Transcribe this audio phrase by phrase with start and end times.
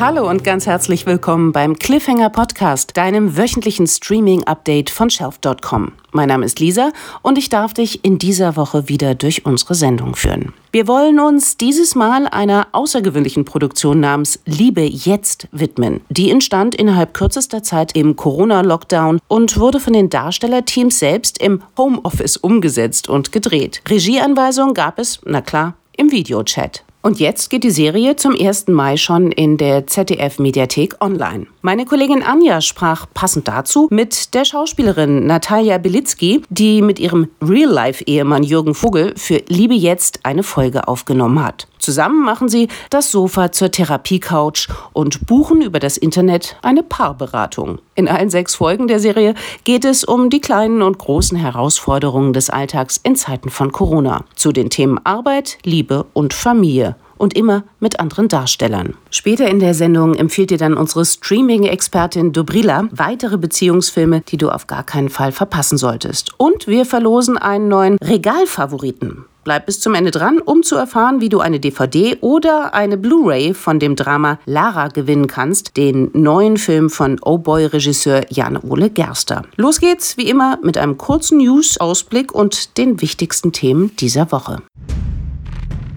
[0.00, 5.92] Hallo und ganz herzlich willkommen beim Cliffhanger Podcast, deinem wöchentlichen Streaming-Update von Shelf.com.
[6.12, 6.90] Mein Name ist Lisa
[7.20, 10.54] und ich darf dich in dieser Woche wieder durch unsere Sendung führen.
[10.72, 16.00] Wir wollen uns dieses Mal einer außergewöhnlichen Produktion namens Liebe jetzt widmen.
[16.08, 22.38] Die entstand innerhalb kürzester Zeit im Corona-Lockdown und wurde von den Darstellerteams selbst im Homeoffice
[22.38, 23.82] umgesetzt und gedreht.
[23.86, 26.84] Regieanweisungen gab es, na klar, im Videochat.
[27.02, 28.68] Und jetzt geht die Serie zum 1.
[28.68, 31.46] Mai schon in der ZDF-Mediathek online.
[31.62, 38.44] Meine Kollegin Anja sprach passend dazu mit der Schauspielerin Natalia Belitzky, die mit ihrem Real-Life-Ehemann
[38.44, 41.68] Jürgen Vogel für Liebe jetzt eine Folge aufgenommen hat.
[41.78, 47.78] Zusammen machen sie das Sofa zur Therapiecouch und buchen über das Internet eine Paarberatung.
[47.94, 52.48] In allen sechs Folgen der Serie geht es um die kleinen und großen Herausforderungen des
[52.48, 54.24] Alltags in Zeiten von Corona.
[54.34, 58.94] Zu den Themen Arbeit, Liebe und Familie und immer mit anderen Darstellern.
[59.10, 64.66] Später in der Sendung empfiehlt dir dann unsere Streaming-Expertin Dobrila weitere Beziehungsfilme, die du auf
[64.66, 66.32] gar keinen Fall verpassen solltest.
[66.38, 69.26] Und wir verlosen einen neuen Regalfavoriten.
[69.44, 73.54] Bleib bis zum Ende dran, um zu erfahren, wie du eine DVD oder eine Blu-ray
[73.54, 79.44] von dem Drama Lara gewinnen kannst, den neuen Film von Oh Boy-Regisseur Jan-Ole Gerster.
[79.56, 84.58] Los geht's, wie immer, mit einem kurzen News-Ausblick und den wichtigsten Themen dieser Woche.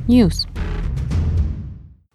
[0.08, 0.48] News.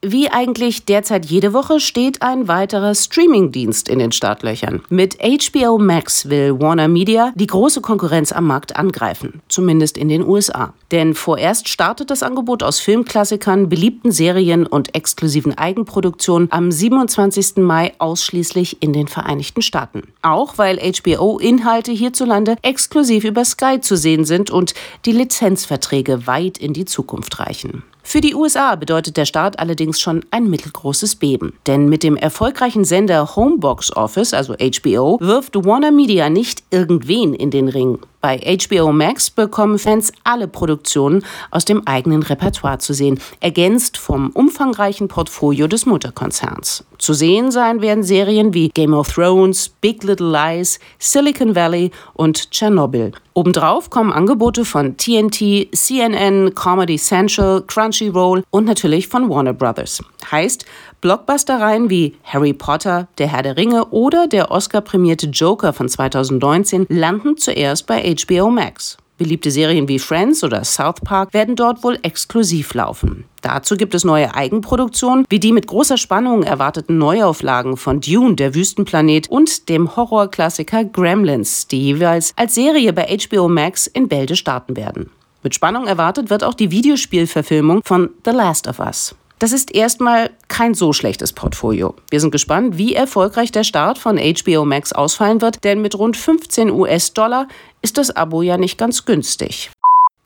[0.00, 4.80] Wie eigentlich derzeit jede Woche steht ein weiterer Streamingdienst in den Startlöchern.
[4.90, 10.22] Mit HBO Max will Warner Media die große Konkurrenz am Markt angreifen, zumindest in den
[10.24, 10.72] USA.
[10.92, 17.56] Denn vorerst startet das Angebot aus Filmklassikern, beliebten Serien und exklusiven Eigenproduktionen am 27.
[17.56, 20.02] Mai ausschließlich in den Vereinigten Staaten.
[20.22, 24.74] Auch weil HBO-Inhalte hierzulande exklusiv über Sky zu sehen sind und
[25.06, 27.82] die Lizenzverträge weit in die Zukunft reichen.
[28.10, 31.52] Für die USA bedeutet der Start allerdings schon ein mittelgroßes Beben.
[31.66, 37.50] Denn mit dem erfolgreichen Sender Homebox Office, also HBO, wirft Warner Media nicht irgendwen in
[37.50, 37.98] den Ring.
[38.20, 44.30] Bei HBO Max bekommen Fans alle Produktionen aus dem eigenen Repertoire zu sehen, ergänzt vom
[44.30, 46.84] umfangreichen Portfolio des Mutterkonzerns.
[46.98, 52.50] Zu sehen sein werden Serien wie Game of Thrones, Big Little Lies, Silicon Valley und
[52.50, 53.12] Chernobyl.
[53.34, 60.02] Obendrauf kommen Angebote von TNT, CNN, Comedy Central, Crunchyroll und natürlich von Warner Brothers.
[60.28, 60.66] Heißt,
[61.00, 67.36] Blockbustereien wie Harry Potter, Der Herr der Ringe oder der Oscar-prämierte Joker von 2019 landen
[67.36, 68.96] zuerst bei HBO Max.
[69.16, 73.24] Beliebte Serien wie Friends oder South Park werden dort wohl exklusiv laufen.
[73.42, 78.54] Dazu gibt es neue Eigenproduktionen, wie die mit großer Spannung erwarteten Neuauflagen von Dune, der
[78.54, 84.76] Wüstenplanet und dem Horrorklassiker Gremlins, die jeweils als Serie bei HBO Max in Bälde starten
[84.76, 85.10] werden.
[85.42, 89.14] Mit Spannung erwartet wird auch die Videospielverfilmung von The Last of Us.
[89.38, 91.94] Das ist erstmal kein so schlechtes Portfolio.
[92.10, 96.16] Wir sind gespannt, wie erfolgreich der Start von HBO Max ausfallen wird, denn mit rund
[96.16, 97.46] 15 US-Dollar
[97.80, 99.70] ist das Abo ja nicht ganz günstig.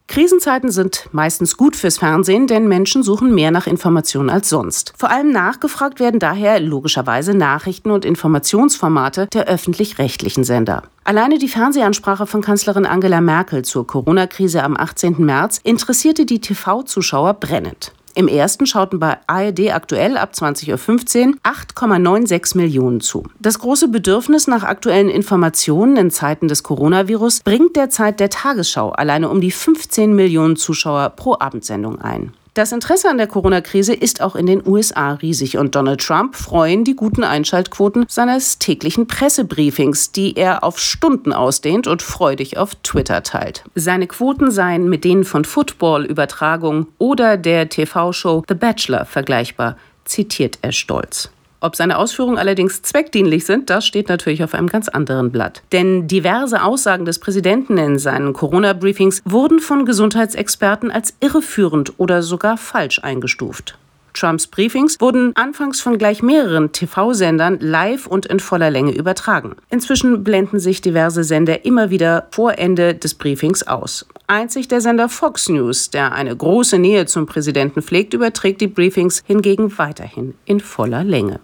[0.08, 4.92] Krisenzeiten sind meistens gut fürs Fernsehen, denn Menschen suchen mehr nach Informationen als sonst.
[4.96, 10.82] Vor allem nachgefragt werden daher logischerweise Nachrichten und Informationsformate der öffentlich-rechtlichen Sender.
[11.04, 15.16] Alleine die Fernsehansprache von Kanzlerin Angela Merkel zur Corona-Krise am 18.
[15.18, 17.92] März interessierte die TV-Zuschauer brennend.
[18.14, 23.24] Im ersten schauten bei ARD aktuell ab 20.15 Uhr 8,96 Millionen zu.
[23.40, 29.30] Das große Bedürfnis nach aktuellen Informationen in Zeiten des Coronavirus bringt derzeit der Tagesschau alleine
[29.30, 32.34] um die 15 Millionen Zuschauer pro Abendsendung ein.
[32.54, 36.84] Das Interesse an der Corona-Krise ist auch in den USA riesig und Donald Trump freuen
[36.84, 43.22] die guten Einschaltquoten seines täglichen Pressebriefings, die er auf Stunden ausdehnt und freudig auf Twitter
[43.22, 43.64] teilt.
[43.74, 50.72] Seine Quoten seien mit denen von Football-Übertragungen oder der TV-Show The Bachelor vergleichbar, zitiert er
[50.72, 51.30] stolz.
[51.62, 55.62] Ob seine Ausführungen allerdings zweckdienlich sind, das steht natürlich auf einem ganz anderen Blatt.
[55.70, 62.56] Denn diverse Aussagen des Präsidenten in seinen Corona-Briefings wurden von Gesundheitsexperten als irreführend oder sogar
[62.56, 63.78] falsch eingestuft.
[64.14, 69.56] Trumps Briefings wurden anfangs von gleich mehreren TV-Sendern live und in voller Länge übertragen.
[69.70, 74.06] Inzwischen blenden sich diverse Sender immer wieder vor Ende des Briefings aus.
[74.26, 79.22] Einzig der Sender Fox News, der eine große Nähe zum Präsidenten pflegt, überträgt die Briefings
[79.26, 81.40] hingegen weiterhin in voller Länge.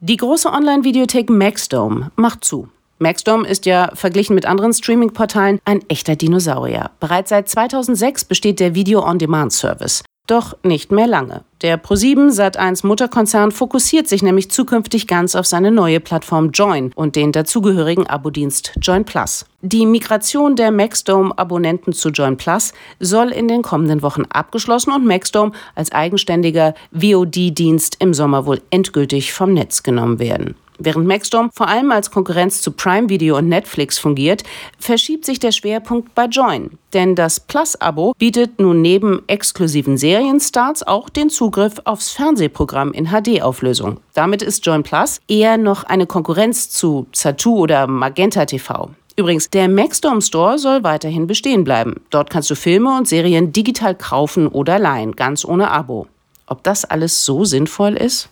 [0.00, 2.68] Die große Online-Videothek Maxdome macht zu.
[3.00, 6.92] Maxdome ist ja verglichen mit anderen Streaming-Portalen ein echter Dinosaurier.
[7.00, 10.04] Bereits seit 2006 besteht der Video-on-Demand-Service.
[10.28, 11.42] Doch nicht mehr lange.
[11.62, 17.16] Der Pro7 Sat1 Mutterkonzern fokussiert sich nämlich zukünftig ganz auf seine neue Plattform Join und
[17.16, 19.46] den dazugehörigen Abo-Dienst Join Plus.
[19.62, 25.52] Die Migration der Maxdome-Abonnenten zu Join Plus soll in den kommenden Wochen abgeschlossen und Maxdome
[25.74, 30.56] als eigenständiger VOD-Dienst im Sommer wohl endgültig vom Netz genommen werden.
[30.78, 34.44] Während Maxstorm vor allem als Konkurrenz zu Prime Video und Netflix fungiert,
[34.78, 36.78] verschiebt sich der Schwerpunkt bei Join.
[36.92, 43.98] Denn das Plus-Abo bietet nun neben exklusiven Serienstarts auch den Zugriff aufs Fernsehprogramm in HD-Auflösung.
[44.14, 48.90] Damit ist Join Plus eher noch eine Konkurrenz zu Zatu oder Magenta TV.
[49.16, 51.96] Übrigens, der Maxdome Store soll weiterhin bestehen bleiben.
[52.10, 56.06] Dort kannst du Filme und Serien digital kaufen oder leihen, ganz ohne Abo.
[56.46, 58.28] Ob das alles so sinnvoll ist?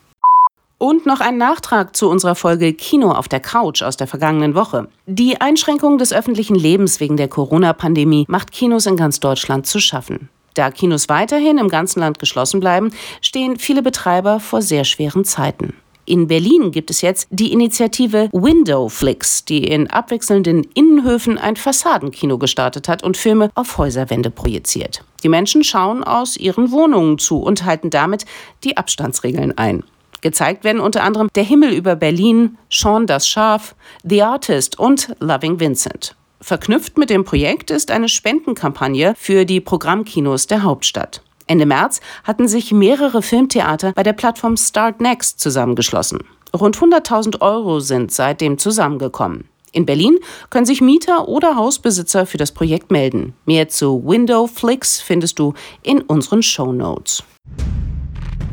[0.79, 4.89] Und noch ein Nachtrag zu unserer Folge Kino auf der Couch aus der vergangenen Woche.
[5.07, 10.29] Die Einschränkung des öffentlichen Lebens wegen der Corona-Pandemie macht Kinos in ganz Deutschland zu schaffen.
[10.53, 12.91] Da Kinos weiterhin im ganzen Land geschlossen bleiben,
[13.23, 15.75] stehen viele Betreiber vor sehr schweren Zeiten.
[16.05, 22.87] In Berlin gibt es jetzt die Initiative Windowflix, die in abwechselnden Innenhöfen ein Fassadenkino gestartet
[22.87, 25.03] hat und Filme auf Häuserwände projiziert.
[25.25, 28.25] Die Menschen schauen aus ihren Wohnungen zu und halten damit
[28.63, 29.83] die Abstandsregeln ein.
[30.27, 35.61] Gezeigt werden unter anderem Der Himmel über Berlin, Sean das Schaf, The Artist und Loving
[35.61, 36.17] Vincent.
[36.41, 41.23] Verknüpft mit dem Projekt ist eine Spendenkampagne für die Programmkinos der Hauptstadt.
[41.47, 46.19] Ende März hatten sich mehrere Filmtheater bei der Plattform Start Next zusammengeschlossen.
[46.53, 49.49] Rund 100.000 Euro sind seitdem zusammengekommen.
[49.71, 50.19] In Berlin
[50.51, 53.35] können sich Mieter oder Hausbesitzer für das Projekt melden.
[53.45, 57.23] Mehr zu Windowflix findest du in unseren Show Notes.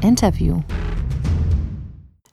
[0.03, 0.61] Interview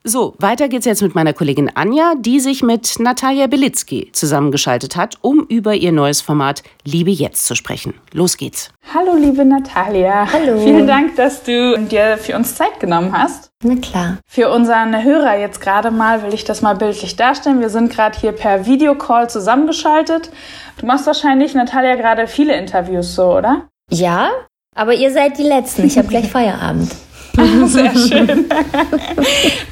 [0.03, 5.17] so, weiter geht's jetzt mit meiner Kollegin Anja, die sich mit Natalia Belitzky zusammengeschaltet hat,
[5.21, 7.93] um über ihr neues Format Liebe jetzt zu sprechen.
[8.11, 8.71] Los geht's.
[8.93, 10.27] Hallo, liebe Natalia.
[10.33, 10.59] Hallo.
[10.59, 13.51] Vielen Dank, dass du dir für uns Zeit genommen hast.
[13.63, 14.17] Na klar.
[14.27, 17.59] Für unseren Hörer jetzt gerade mal will ich das mal bildlich darstellen.
[17.59, 20.31] Wir sind gerade hier per Videocall zusammengeschaltet.
[20.77, 23.67] Du machst wahrscheinlich, Natalia, gerade viele Interviews so, oder?
[23.91, 24.31] Ja,
[24.75, 25.85] aber ihr seid die Letzten.
[25.85, 26.91] Ich habe gleich Feierabend.
[27.65, 28.45] Sehr schön.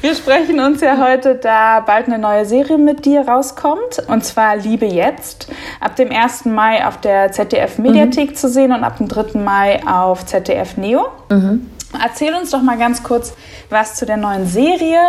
[0.00, 4.02] Wir sprechen uns ja heute, da bald eine neue Serie mit dir rauskommt.
[4.08, 5.48] Und zwar Liebe jetzt.
[5.80, 6.46] Ab dem 1.
[6.46, 8.34] Mai auf der ZDF Mediathek mhm.
[8.34, 9.38] zu sehen und ab dem 3.
[9.38, 11.06] Mai auf ZDF Neo.
[11.28, 11.66] Mhm.
[12.02, 13.34] Erzähl uns doch mal ganz kurz
[13.68, 15.00] was zu der neuen Serie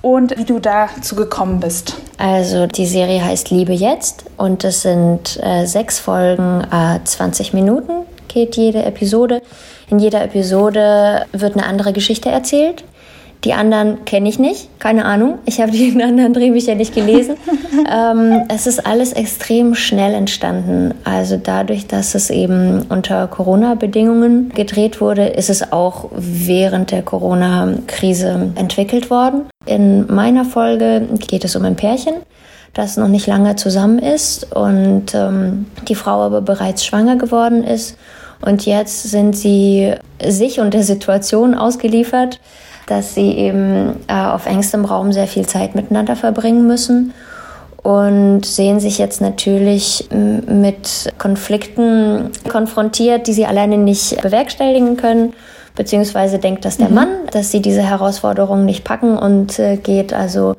[0.00, 1.96] und wie du dazu gekommen bist.
[2.16, 8.06] Also die Serie heißt Liebe jetzt und es sind äh, sechs Folgen, äh, 20 Minuten
[8.32, 9.42] geht jede Episode.
[9.90, 12.84] In jeder Episode wird eine andere Geschichte erzählt.
[13.44, 15.38] Die anderen kenne ich nicht, keine Ahnung.
[15.46, 17.36] Ich habe die anderen Drehbücher nicht gelesen.
[17.90, 20.94] ähm, es ist alles extrem schnell entstanden.
[21.04, 28.52] Also dadurch, dass es eben unter Corona-Bedingungen gedreht wurde, ist es auch während der Corona-Krise
[28.56, 29.46] entwickelt worden.
[29.64, 32.14] In meiner Folge geht es um ein Pärchen,
[32.74, 37.96] das noch nicht lange zusammen ist und ähm, die Frau aber bereits schwanger geworden ist
[38.42, 42.40] und jetzt sind sie sich und der Situation ausgeliefert,
[42.86, 47.12] dass sie eben äh, auf engstem Raum sehr viel Zeit miteinander verbringen müssen
[47.82, 55.32] und sehen sich jetzt natürlich mit Konflikten konfrontiert, die sie alleine nicht bewerkstelligen können.
[55.76, 56.94] Beziehungsweise denkt das der mhm.
[56.94, 60.56] Mann, dass sie diese Herausforderung nicht packen und äh, geht also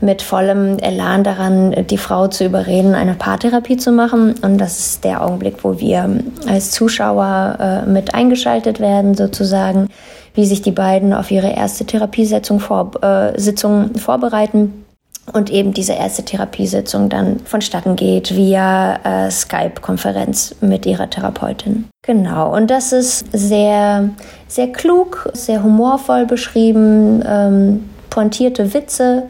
[0.00, 4.34] mit vollem Elan daran, die Frau zu überreden, eine Paartherapie zu machen.
[4.42, 6.08] Und das ist der Augenblick, wo wir
[6.46, 9.88] als Zuschauer äh, mit eingeschaltet werden, sozusagen,
[10.34, 14.84] wie sich die beiden auf ihre erste Therapiesitzung vor, äh, Sitzung vorbereiten
[15.32, 21.88] und eben diese erste Therapiesitzung dann vonstatten geht via äh, Skype-Konferenz mit ihrer Therapeutin.
[22.02, 24.10] Genau, und das ist sehr,
[24.46, 29.24] sehr klug, sehr humorvoll beschrieben, ähm, pointierte Witze,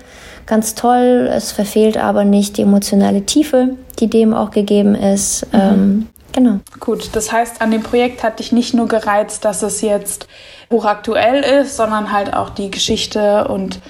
[0.48, 1.30] ganz toll.
[1.32, 5.46] Es verfehlt aber nicht die emotionale Tiefe, die dem auch gegeben ist.
[5.52, 5.60] Mhm.
[5.60, 6.60] Ähm, genau.
[6.80, 10.26] Gut, das heißt, an dem Projekt hat dich nicht nur gereizt, dass es jetzt
[10.72, 13.80] hochaktuell ist, sondern halt auch die Geschichte und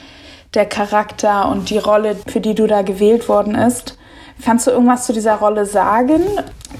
[0.54, 3.96] der Charakter und die Rolle, für die du da gewählt worden ist.
[4.44, 6.22] Kannst du irgendwas zu dieser Rolle sagen,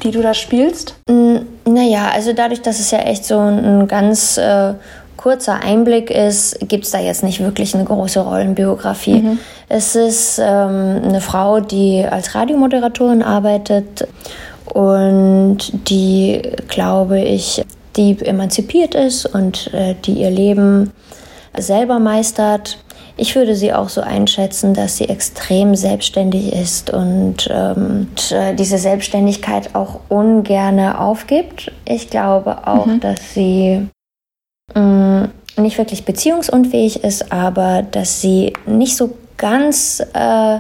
[0.03, 0.95] die du da spielst?
[1.09, 4.75] Naja, also dadurch, dass es ja echt so ein ganz äh,
[5.19, 9.21] kurzer Einblick ist, gibt es da jetzt nicht wirklich eine große Rollenbiografie.
[9.21, 9.39] Mhm.
[9.69, 14.09] Es ist ähm, eine Frau, die als Radiomoderatorin arbeitet
[14.65, 15.59] und
[15.91, 17.65] die, glaube ich,
[17.97, 20.93] die emanzipiert ist und äh, die ihr Leben
[21.59, 22.79] selber meistert.
[23.17, 28.55] Ich würde sie auch so einschätzen, dass sie extrem selbstständig ist und, ähm, und äh,
[28.55, 31.73] diese Selbstständigkeit auch ungerne aufgibt.
[31.85, 33.01] Ich glaube auch, mhm.
[33.01, 33.89] dass sie
[35.59, 40.59] nicht wirklich beziehungsunfähig ist, aber dass sie nicht so ganz äh,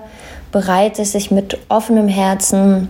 [0.52, 2.88] bereit ist, sich mit offenem Herzen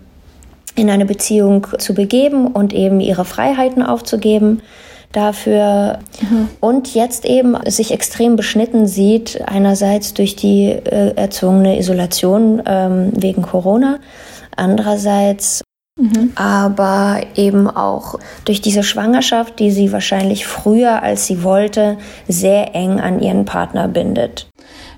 [0.75, 4.63] in eine Beziehung zu begeben und eben ihre Freiheiten aufzugeben
[5.13, 6.49] dafür mhm.
[6.61, 13.43] und jetzt eben sich extrem beschnitten sieht, einerseits durch die äh, erzwungene Isolation ähm, wegen
[13.43, 13.99] Corona,
[14.55, 15.63] andererseits
[15.99, 16.33] Mhm.
[16.37, 23.01] aber eben auch durch diese Schwangerschaft, die sie wahrscheinlich früher, als sie wollte, sehr eng
[23.01, 24.47] an ihren Partner bindet.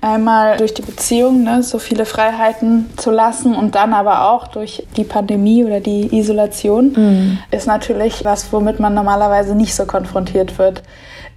[0.01, 4.85] Einmal durch die Beziehung, ne, so viele Freiheiten zu lassen und dann aber auch durch
[4.95, 7.37] die Pandemie oder die Isolation mhm.
[7.49, 10.83] ist natürlich was, womit man normalerweise nicht so konfrontiert wird.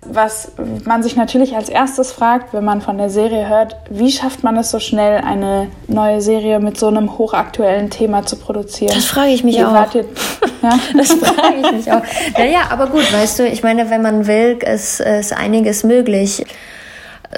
[0.06, 0.52] Was
[0.84, 4.56] man sich natürlich als erstes fragt, wenn man von der Serie hört, wie schafft man
[4.56, 8.92] es so schnell, eine neue Serie mit so einem hochaktuellen Thema zu produzieren?
[8.94, 9.94] Das frage ich mich Ihr auch.
[9.94, 10.04] Ja?
[10.96, 12.02] Das frage ich mich auch.
[12.38, 16.44] Naja, aber gut, weißt du, ich meine, wenn man will, ist, ist einiges möglich.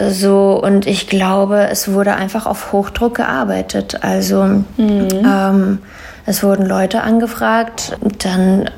[0.09, 3.99] So, und ich glaube, es wurde einfach auf Hochdruck gearbeitet.
[4.03, 5.09] Also, mhm.
[5.25, 5.79] ähm,
[6.27, 8.71] es wurden Leute angefragt, dann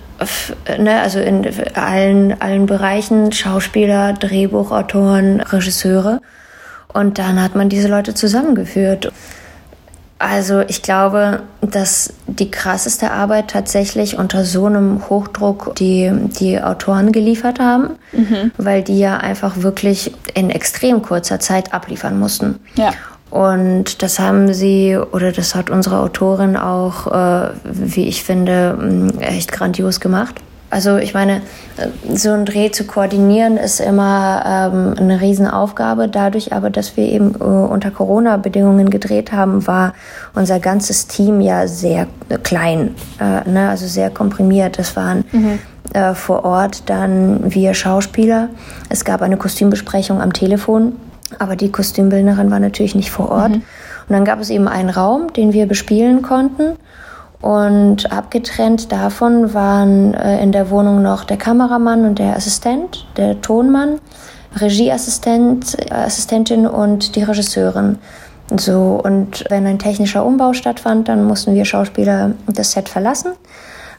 [0.79, 6.21] ne, also in allen, allen Bereichen, Schauspieler, Drehbuchautoren, Regisseure.
[6.93, 9.13] Und dann hat man diese Leute zusammengeführt.
[10.19, 16.11] Also ich glaube, dass die krasseste Arbeit tatsächlich unter so einem Hochdruck die,
[16.41, 18.51] die Autoren geliefert haben, mhm.
[18.57, 22.59] weil die ja einfach wirklich in extrem kurzer Zeit abliefern mussten.
[22.75, 22.93] Ja.
[23.31, 29.21] Und das haben sie, oder das hat unsere Autorin auch, äh, wie ich finde, mm,
[29.21, 30.37] echt grandios gemacht.
[30.71, 31.41] Also ich meine,
[31.77, 36.09] äh, so ein Dreh zu koordinieren ist immer ähm, eine Riesenaufgabe.
[36.09, 39.95] Dadurch aber, dass wir eben äh, unter Corona-Bedingungen gedreht haben, war
[40.35, 42.07] unser ganzes Team ja sehr
[42.43, 43.69] klein, äh, ne?
[43.71, 44.79] also sehr komprimiert.
[44.79, 45.59] Es waren mhm.
[45.95, 48.49] äh, vor Ort dann wir Schauspieler.
[48.91, 50.95] Es gab eine Kostümbesprechung am Telefon
[51.39, 53.51] aber die Kostümbildnerin war natürlich nicht vor Ort.
[53.51, 53.63] Mhm.
[54.09, 56.77] Und dann gab es eben einen Raum, den wir bespielen konnten.
[57.41, 63.41] Und abgetrennt davon waren äh, in der Wohnung noch der Kameramann und der Assistent, der
[63.41, 64.01] Tonmann,
[64.59, 67.99] Regieassistent, Assistentin und die Regisseurin.
[68.57, 73.33] So, und wenn ein technischer Umbau stattfand, dann mussten wir Schauspieler das Set verlassen.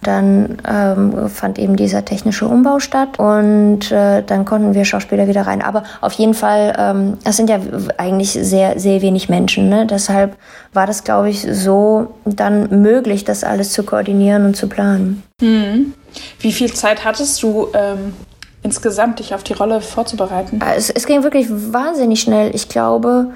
[0.01, 5.45] Dann ähm, fand eben dieser technische Umbau statt und äh, dann konnten wir Schauspieler wieder
[5.45, 5.61] rein.
[5.61, 7.59] Aber auf jeden Fall, ähm, das sind ja
[7.97, 9.67] eigentlich sehr, sehr wenig Menschen.
[9.67, 9.85] Ne?
[9.85, 10.37] Deshalb
[10.73, 15.23] war das, glaube ich, so dann möglich, das alles zu koordinieren und zu planen.
[15.41, 15.93] Hm.
[16.39, 18.13] Wie viel Zeit hattest du ähm,
[18.63, 20.59] insgesamt, dich auf die Rolle vorzubereiten?
[20.75, 22.55] Es, es ging wirklich wahnsinnig schnell.
[22.55, 23.27] Ich glaube,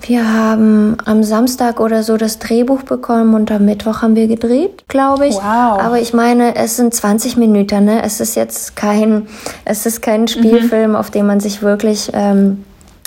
[0.00, 4.84] wir haben am Samstag oder so das Drehbuch bekommen und am Mittwoch haben wir gedreht,
[4.88, 5.34] glaube ich.
[5.34, 5.42] Wow.
[5.80, 8.02] Aber ich meine, es sind 20 Minuten, ne?
[8.02, 9.28] Es ist jetzt kein,
[9.64, 10.96] es ist kein Spielfilm, mhm.
[10.96, 12.64] auf den man sich wirklich ähm,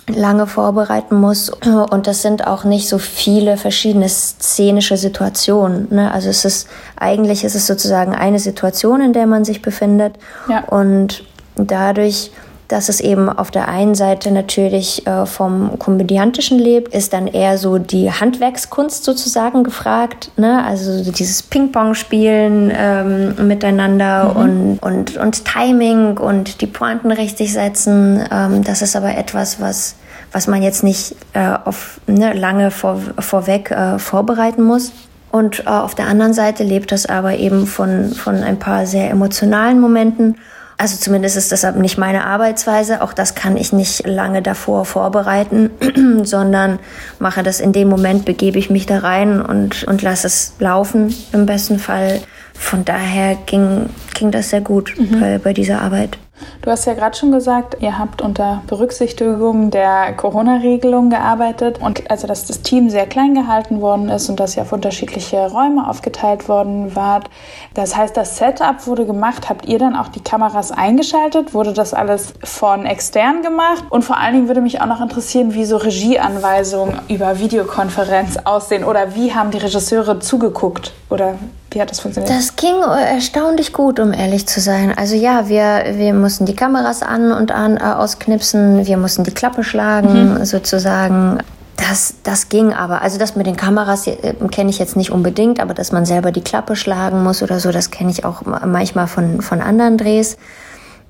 [0.07, 1.49] lange vorbereiten muss.
[1.49, 5.87] Und das sind auch nicht so viele verschiedene szenische Situationen.
[5.89, 6.11] Ne?
[6.11, 10.15] Also es ist eigentlich ist es sozusagen eine Situation, in der man sich befindet.
[10.47, 10.63] Ja.
[10.65, 11.23] Und
[11.55, 12.31] dadurch
[12.67, 17.57] dass es eben auf der einen Seite natürlich äh, vom Komödiantischen lebt, ist dann eher
[17.57, 20.31] so die Handwerkskunst sozusagen gefragt.
[20.37, 20.63] Ne?
[20.65, 24.41] Also dieses Ping-Pong-Spielen ähm, miteinander mhm.
[24.41, 28.23] und, und, und Timing und die Pointen richtig setzen.
[28.31, 29.95] Ähm, das ist aber etwas, was,
[30.31, 34.91] was man jetzt nicht äh, auf ne, lange vor, vorweg äh, vorbereiten muss.
[35.31, 39.11] Und äh, auf der anderen Seite lebt das aber eben von, von ein paar sehr
[39.11, 40.37] emotionalen Momenten
[40.77, 43.01] also zumindest ist das nicht meine Arbeitsweise.
[43.01, 45.71] Auch das kann ich nicht lange davor vorbereiten,
[46.23, 46.79] sondern
[47.19, 51.15] mache das in dem Moment, begebe ich mich da rein und, und lasse es laufen
[51.31, 52.21] im besten Fall.
[52.53, 55.19] Von daher ging, ging das sehr gut mhm.
[55.19, 56.17] bei, bei dieser Arbeit.
[56.61, 62.25] Du hast ja gerade schon gesagt, ihr habt unter Berücksichtigung der Corona-Regelung gearbeitet und also
[62.27, 66.49] dass das Team sehr klein gehalten worden ist und dass ihr auf unterschiedliche Räume aufgeteilt
[66.49, 67.29] worden wart.
[67.75, 69.47] Das heißt, das Setup wurde gemacht.
[69.47, 71.53] Habt ihr dann auch die Kameras eingeschaltet?
[71.53, 73.85] Wurde das alles von extern gemacht?
[73.89, 78.83] Und vor allen Dingen würde mich auch noch interessieren, wie so Regieanweisungen über Videokonferenz aussehen
[78.83, 81.35] oder wie haben die Regisseure zugeguckt oder
[81.75, 82.33] wie hat das funktioniert?
[82.33, 84.97] Das ging erstaunlich gut, um ehrlich zu sein.
[84.97, 89.33] Also ja, wir, wir mussten die Kameras an und an äh, ausknipsen, wir mussten die
[89.33, 90.45] Klappe schlagen, mhm.
[90.45, 91.39] sozusagen.
[91.75, 93.01] Das, das ging aber.
[93.01, 96.31] Also das mit den Kameras äh, kenne ich jetzt nicht unbedingt, aber dass man selber
[96.31, 100.37] die Klappe schlagen muss oder so, das kenne ich auch manchmal von, von anderen Drehs.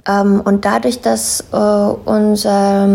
[0.07, 2.87] Ähm, und dadurch, dass äh, unser,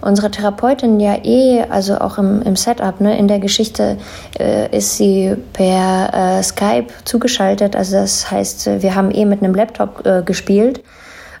[0.00, 3.98] unsere Therapeutin ja eh, also auch im, im Setup, ne, in der Geschichte
[4.38, 7.76] äh, ist sie per äh, Skype zugeschaltet.
[7.76, 10.82] Also das heißt, wir haben eh mit einem Laptop äh, gespielt.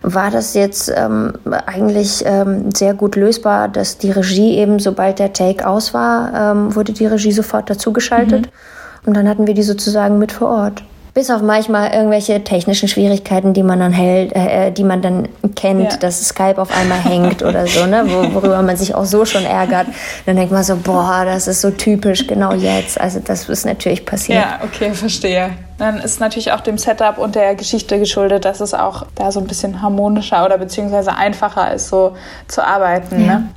[0.02, 1.32] war das jetzt ähm,
[1.66, 6.74] eigentlich ähm, sehr gut lösbar, dass die Regie eben, sobald der Take aus war, ähm,
[6.74, 8.46] wurde die Regie sofort dazugeschaltet.
[8.46, 9.06] Mhm.
[9.06, 10.82] Und dann hatten wir die sozusagen mit vor Ort.
[11.14, 15.92] Bis auf manchmal irgendwelche technischen Schwierigkeiten, die man dann hält, äh, die man dann kennt,
[15.92, 15.98] ja.
[15.98, 18.04] dass Skype auf einmal hängt oder so, ne?
[18.06, 19.88] Wo, worüber man sich auch so schon ärgert.
[20.24, 22.98] Dann denkt man so, boah, das ist so typisch, genau jetzt.
[22.98, 24.38] Also das ist natürlich passiert.
[24.38, 25.50] Ja, okay, verstehe.
[25.76, 29.40] Dann ist natürlich auch dem Setup und der Geschichte geschuldet, dass es auch da so
[29.40, 32.16] ein bisschen harmonischer oder beziehungsweise einfacher ist, so
[32.48, 33.22] zu arbeiten.
[33.26, 33.38] Ja.
[33.38, 33.48] Ne?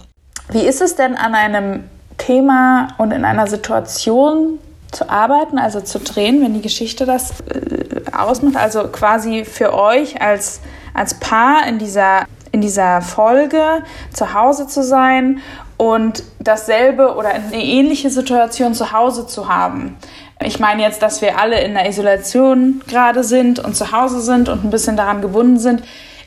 [0.49, 1.85] Wie ist es denn an einem
[2.17, 4.59] Thema und in einer Situation
[4.91, 8.55] zu arbeiten, also zu drehen, wenn die Geschichte das äh, ausmacht.
[8.55, 10.61] Also quasi für euch als,
[10.93, 15.41] als Paar in dieser, in dieser Folge zu Hause zu sein
[15.77, 19.97] und dasselbe oder eine ähnliche Situation zu Hause zu haben.
[20.41, 24.49] Ich meine jetzt, dass wir alle in der Isolation gerade sind und zu Hause sind
[24.49, 25.83] und ein bisschen daran gebunden sind.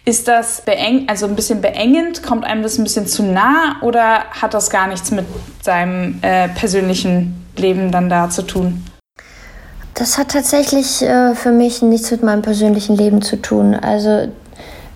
[0.09, 2.23] Ist das beeng, also ein bisschen beengend?
[2.23, 5.27] Kommt einem das ein bisschen zu nah oder hat das gar nichts mit
[5.61, 8.83] seinem äh, persönlichen Leben dann da zu tun?
[9.93, 13.75] Das hat tatsächlich äh, für mich nichts mit meinem persönlichen Leben zu tun.
[13.75, 14.29] Also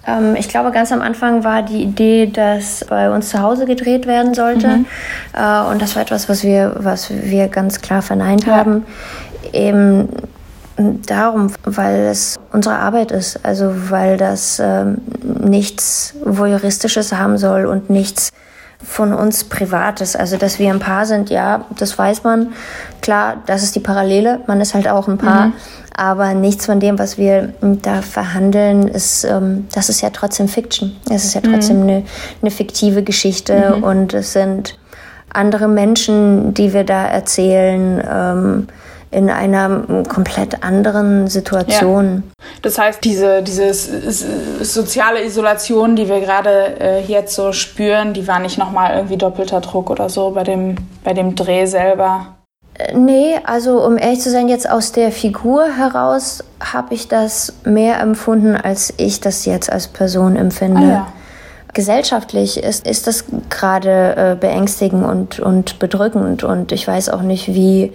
[0.07, 4.07] ähm, ich glaube, ganz am Anfang war die Idee, dass bei uns zu Hause gedreht
[4.07, 4.69] werden sollte.
[4.69, 4.87] Mhm.
[5.35, 8.57] Äh, und das war etwas, was wir, was wir ganz klar verneint ja.
[8.57, 8.87] haben.
[9.52, 10.09] Eben
[10.76, 13.45] darum, weil es unsere Arbeit ist.
[13.45, 18.33] Also weil das ähm, nichts Voyeuristisches haben soll und nichts
[18.85, 20.17] von uns Privates.
[20.17, 22.52] Also, dass wir ein Paar sind, ja, das weiß man.
[23.00, 24.41] Klar, das ist die Parallele.
[24.47, 25.49] Man ist halt auch ein Paar.
[25.49, 25.52] Mhm.
[25.95, 30.97] Aber nichts von dem, was wir da verhandeln, ist, ähm, das ist ja trotzdem Fiction.
[31.11, 31.88] Es ist ja trotzdem mhm.
[31.88, 32.05] eine,
[32.41, 33.85] eine fiktive Geschichte mhm.
[33.85, 34.79] und es sind
[35.33, 38.02] andere Menschen, die wir da erzählen.
[38.11, 38.67] Ähm,
[39.12, 42.25] in einer komplett anderen Situation.
[42.26, 42.47] Ja.
[42.62, 43.73] Das heißt, diese, diese
[44.64, 49.61] soziale Isolation, die wir gerade äh, jetzt so spüren, die war nicht nochmal irgendwie doppelter
[49.61, 52.28] Druck oder so bei dem, bei dem Dreh selber?
[52.78, 57.52] Äh, nee, also um ehrlich zu sein, jetzt aus der Figur heraus habe ich das
[57.64, 60.81] mehr empfunden, als ich das jetzt als Person empfinde.
[60.81, 61.12] Ah, ja.
[61.75, 67.49] Gesellschaftlich ist, ist das gerade äh, beängstigend und, und bedrückend und ich weiß auch nicht,
[67.49, 67.93] wie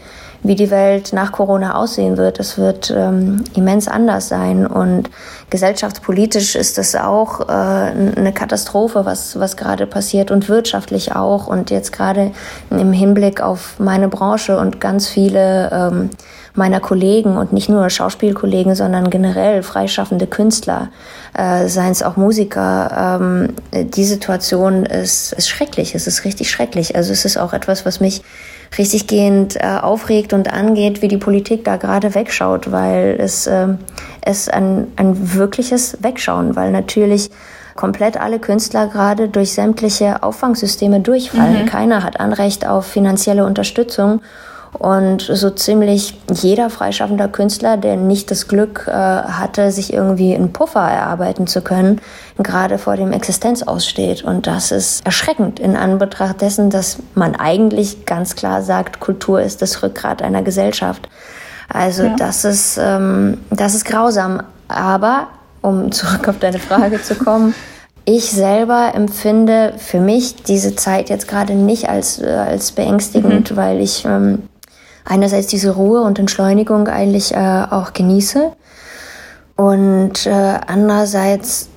[0.48, 2.40] wie die Welt nach Corona aussehen wird.
[2.40, 5.10] Es wird ähm, immens anders sein und
[5.50, 11.70] gesellschaftspolitisch ist es auch äh, eine Katastrophe, was, was gerade passiert und wirtschaftlich auch und
[11.70, 12.32] jetzt gerade
[12.70, 16.10] im Hinblick auf meine Branche und ganz viele ähm,
[16.58, 20.90] meiner Kollegen und nicht nur Schauspielkollegen, sondern generell freischaffende Künstler,
[21.38, 23.20] äh, seien es auch Musiker.
[23.22, 26.96] Ähm, die Situation ist, ist schrecklich, es ist richtig schrecklich.
[26.96, 28.24] Also es ist auch etwas, was mich
[28.78, 33.68] richtig gehend äh, aufregt und angeht, wie die Politik da gerade wegschaut, weil es, äh,
[34.22, 37.30] es ein, ein wirkliches Wegschauen, weil natürlich
[37.76, 41.64] komplett alle Künstler gerade durch sämtliche Auffangsysteme durchfallen.
[41.64, 41.68] Mhm.
[41.68, 44.22] Keiner hat Anrecht auf finanzielle Unterstützung.
[44.74, 50.54] Und so ziemlich jeder freischaffender Künstler, der nicht das Glück äh, hatte, sich irgendwie einen
[50.54, 52.02] Puffer erarbeiten zu können,
[52.38, 54.24] gerade vor dem Existenzaussteht.
[54.24, 59.62] Und das ist erschreckend in Anbetracht dessen, dass man eigentlich ganz klar sagt, Kultur ist
[59.62, 61.10] das Rückgrat einer Gesellschaft.
[61.70, 62.16] Also ja.
[62.16, 64.44] das ist ähm, das ist grausam.
[64.68, 65.28] Aber
[65.62, 67.54] um zurück auf deine Frage zu kommen.
[68.10, 73.56] Ich selber empfinde für mich diese Zeit jetzt gerade nicht als, äh, als beängstigend, mhm.
[73.58, 74.44] weil ich ähm,
[75.08, 78.52] einerseits diese Ruhe und Entschleunigung eigentlich äh, auch genieße
[79.56, 81.70] und äh, andererseits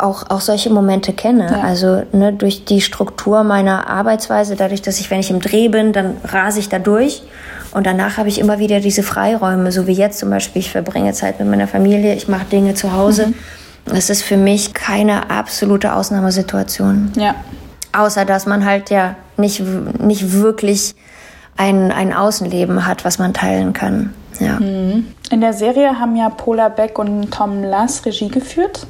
[0.00, 1.46] auch, auch solche Momente kenne.
[1.50, 1.60] Ja.
[1.60, 5.92] Also ne, durch die Struktur meiner Arbeitsweise, dadurch, dass ich, wenn ich im Dreh bin,
[5.92, 7.22] dann rase ich da durch.
[7.70, 10.60] Und danach habe ich immer wieder diese Freiräume, so wie jetzt zum Beispiel.
[10.60, 13.28] Ich verbringe Zeit mit meiner Familie, ich mache Dinge zu Hause.
[13.28, 13.34] Mhm.
[13.94, 17.12] Es ist für mich keine absolute Ausnahmesituation.
[17.16, 17.36] Ja.
[17.92, 19.62] Außer dass man halt ja nicht,
[20.00, 20.96] nicht wirklich
[21.56, 24.14] ein, ein Außenleben hat, was man teilen kann.
[24.40, 24.58] Ja.
[24.60, 25.14] Mhm.
[25.30, 28.86] In der Serie haben ja Pola Beck und Tom Lass Regie geführt.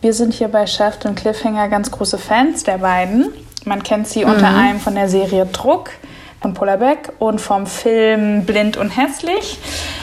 [0.00, 3.28] Wir sind hier bei Chef und Cliffhanger ganz große Fans der beiden.
[3.64, 4.32] Man kennt sie mhm.
[4.32, 5.90] unter anderem von der Serie Druck
[6.40, 9.58] von Pola Beck und vom Film Blind und Hässlich.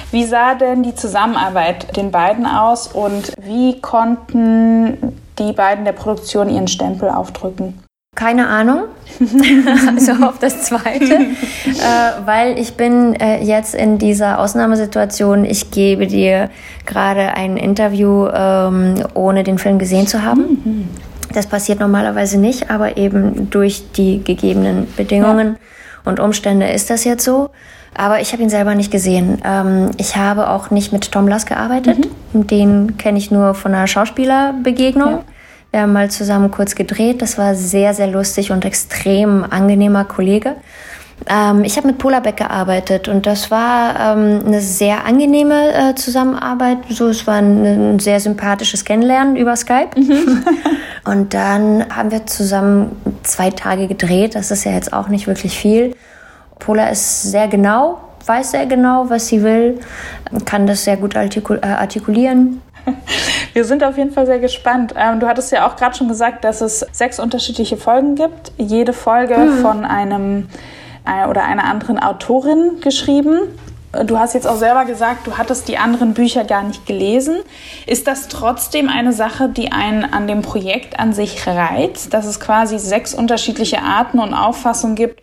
[0.09, 6.49] Wie sah denn die Zusammenarbeit den beiden aus und wie konnten die beiden der Produktion
[6.49, 7.77] ihren Stempel aufdrücken?
[8.13, 8.89] Keine Ahnung,
[9.87, 15.45] also auf das Zweite, äh, weil ich bin äh, jetzt in dieser Ausnahmesituation.
[15.45, 16.49] Ich gebe dir
[16.85, 20.41] gerade ein Interview, ähm, ohne den Film gesehen zu haben.
[20.41, 20.89] Mhm.
[21.33, 25.55] Das passiert normalerweise nicht, aber eben durch die gegebenen Bedingungen
[26.03, 27.51] und Umstände ist das jetzt so.
[27.93, 29.41] Aber ich habe ihn selber nicht gesehen.
[29.45, 32.09] Ähm, ich habe auch nicht mit Tom Lass gearbeitet.
[32.33, 32.47] Mhm.
[32.47, 35.11] Den kenne ich nur von einer Schauspielerbegegnung.
[35.11, 35.23] Ja.
[35.71, 37.21] Wir haben mal zusammen kurz gedreht.
[37.21, 40.57] Das war sehr, sehr lustig und extrem angenehmer Kollege.
[41.29, 46.79] Ähm, ich habe mit Polarbeck gearbeitet und das war ähm, eine sehr angenehme äh, Zusammenarbeit.
[46.89, 49.91] So, es war ein, ein, sehr sympathisches Kennenlernen über Skype.
[49.95, 50.43] Mhm.
[51.05, 54.35] und dann haben wir zusammen zwei Tage gedreht.
[54.35, 55.95] Das ist ja jetzt auch nicht wirklich viel.
[56.59, 59.79] Pola ist sehr genau, weiß sehr genau, was sie will,
[60.45, 62.61] kann das sehr gut artikul äh, artikulieren.
[63.53, 64.93] Wir sind auf jeden Fall sehr gespannt.
[64.97, 68.51] Ähm, du hattest ja auch gerade schon gesagt, dass es sechs unterschiedliche Folgen gibt.
[68.57, 69.61] Jede Folge mhm.
[69.61, 70.47] von einem
[71.05, 73.39] äh, oder einer anderen Autorin geschrieben.
[74.05, 77.39] Du hast jetzt auch selber gesagt, du hattest die anderen Bücher gar nicht gelesen.
[77.85, 82.39] Ist das trotzdem eine Sache, die einen an dem Projekt an sich reizt, dass es
[82.39, 85.21] quasi sechs unterschiedliche Arten und Auffassungen gibt,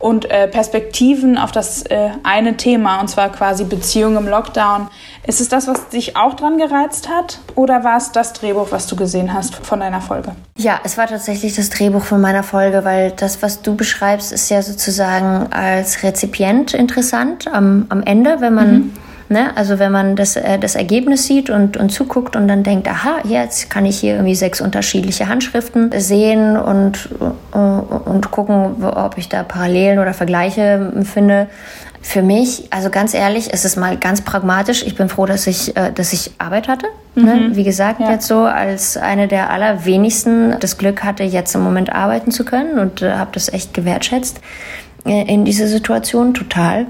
[0.00, 4.88] und äh, Perspektiven auf das äh, eine Thema, und zwar quasi Beziehung im Lockdown.
[5.26, 7.38] Ist es das, was dich auch dran gereizt hat?
[7.54, 10.32] Oder war es das Drehbuch, was du gesehen hast von deiner Folge?
[10.56, 14.48] Ja, es war tatsächlich das Drehbuch von meiner Folge, weil das, was du beschreibst, ist
[14.48, 18.72] ja sozusagen als Rezipient interessant am, am Ende, wenn man.
[18.72, 18.92] Mhm
[19.32, 19.56] Ne?
[19.56, 23.18] Also wenn man das, äh, das Ergebnis sieht und, und zuguckt und dann denkt, aha,
[23.22, 27.08] jetzt kann ich hier irgendwie sechs unterschiedliche Handschriften sehen und,
[27.54, 31.46] äh, und gucken, ob ich da Parallelen oder Vergleiche finde.
[32.02, 34.82] Für mich, also ganz ehrlich, ist es mal ganz pragmatisch.
[34.84, 36.86] Ich bin froh, dass ich, äh, dass ich Arbeit hatte.
[37.14, 37.22] Ne?
[37.22, 37.48] Mhm.
[37.50, 37.56] Ne?
[37.56, 38.10] Wie gesagt, ja.
[38.10, 42.80] jetzt so als eine der allerwenigsten das Glück hatte, jetzt im Moment arbeiten zu können
[42.80, 44.40] und äh, habe das echt gewertschätzt
[45.06, 46.86] äh, in dieser Situation total.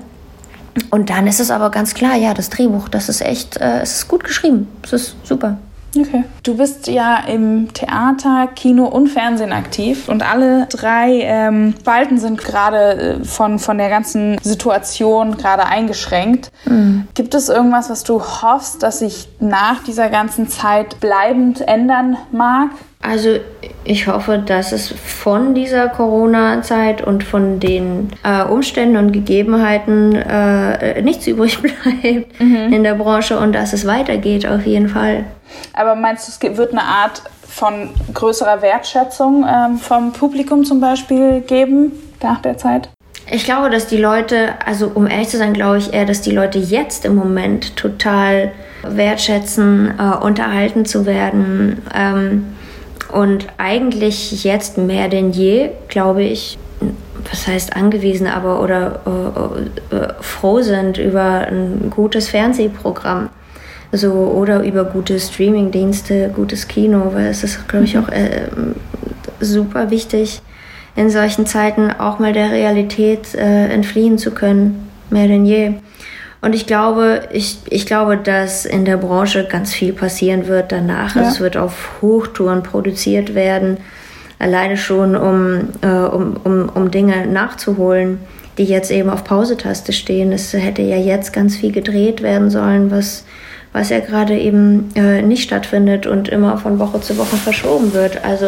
[0.90, 3.96] Und dann ist es aber ganz klar, ja, das Drehbuch, das ist echt, äh, es
[3.96, 4.68] ist gut geschrieben.
[4.82, 5.58] Es ist super.
[5.96, 6.24] Okay.
[6.44, 12.38] Du bist ja im Theater, Kino und Fernsehen aktiv und alle drei ähm, Spalten sind
[12.38, 16.52] gerade äh, von, von der ganzen Situation gerade eingeschränkt.
[16.64, 17.08] Mhm.
[17.14, 22.70] Gibt es irgendwas, was du hoffst, dass sich nach dieser ganzen Zeit bleibend ändern mag?
[23.02, 23.38] Also
[23.84, 31.00] ich hoffe, dass es von dieser Corona-Zeit und von den äh, Umständen und Gegebenheiten äh,
[31.02, 32.72] nichts übrig bleibt mhm.
[32.72, 35.24] in der Branche und dass es weitergeht auf jeden Fall.
[35.72, 41.40] Aber meinst du, es wird eine Art von größerer Wertschätzung ähm, vom Publikum zum Beispiel
[41.40, 42.88] geben nach der Zeit?
[43.32, 46.32] Ich glaube, dass die Leute, also um ehrlich zu sein, glaube ich eher, dass die
[46.32, 51.82] Leute jetzt im Moment total wertschätzen, äh, unterhalten zu werden.
[51.94, 52.46] Ähm,
[53.12, 56.58] und eigentlich jetzt mehr denn je, glaube ich,
[57.30, 63.30] was heißt angewiesen, aber oder äh, äh, froh sind über ein gutes Fernsehprogramm.
[63.92, 68.46] So, oder über gute Streamingdienste, gutes Kino, weil es ist, glaube ich, auch äh,
[69.40, 70.42] super wichtig,
[70.94, 75.72] in solchen Zeiten auch mal der Realität äh, entfliehen zu können, mehr denn je.
[76.42, 81.14] Und ich glaube, ich, ich glaube, dass in der Branche ganz viel passieren wird danach.
[81.14, 81.22] Ja.
[81.22, 83.76] Es wird auf Hochtouren produziert werden,
[84.38, 88.20] alleine schon, um, äh, um, um, um Dinge nachzuholen,
[88.56, 90.32] die jetzt eben auf Pausetaste stehen.
[90.32, 93.24] Es hätte ja jetzt ganz viel gedreht werden sollen, was,
[93.74, 98.24] was ja gerade eben äh, nicht stattfindet und immer von Woche zu Woche verschoben wird.
[98.24, 98.46] Also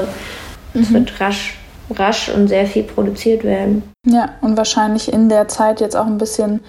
[0.73, 0.81] mhm.
[0.81, 1.59] es wird rasch
[1.99, 3.83] rasch und sehr viel produziert werden.
[4.07, 6.61] Ja, und wahrscheinlich in der Zeit jetzt auch ein bisschen